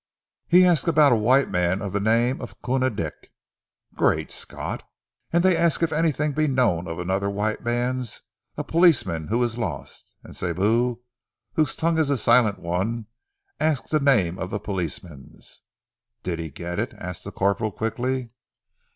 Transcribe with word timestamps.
"hey 0.47 0.65
ask 0.65 0.87
about 0.87 1.11
a 1.11 1.15
white 1.15 1.47
mans 1.51 1.79
of 1.79 1.93
ze 1.93 1.99
name 1.99 2.41
of 2.41 2.59
Koona 2.63 2.89
Dick!" 2.89 3.31
"Great 3.93 4.31
Scott!" 4.31 4.81
"Also 5.31 5.41
they 5.47 5.55
ask 5.55 5.83
if 5.83 5.91
anything 5.93 6.31
be 6.31 6.47
known 6.47 6.87
of 6.87 6.97
anoder 6.97 7.29
white 7.31 7.63
mans 7.63 8.19
a 8.57 8.63
policemans 8.63 9.29
who 9.29 9.43
is 9.43 9.59
lost, 9.59 10.15
an' 10.25 10.33
Sibou, 10.33 11.01
whose 11.53 11.75
tongue 11.75 11.99
is 11.99 12.09
a 12.09 12.17
silent 12.17 12.57
one, 12.57 13.05
ask 13.59 13.89
ze 13.89 13.99
name 13.99 14.39
of 14.39 14.49
ze 14.49 14.57
policemans." 14.57 15.59
"Did 16.23 16.39
he 16.39 16.49
get 16.49 16.79
it?" 16.79 16.95
asked 16.97 17.23
the 17.23 17.31
corporal 17.31 17.71
quickly. 17.71 18.31